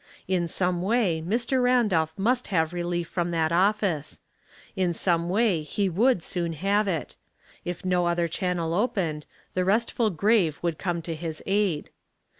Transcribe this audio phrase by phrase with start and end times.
[0.27, 1.61] In some way AFr.
[1.61, 4.19] Randolph must have relief from that office.
[4.75, 7.17] Ju i^ome way he would soon have it.
[7.63, 11.91] If no other channel opened, the restful grave would come to his aid.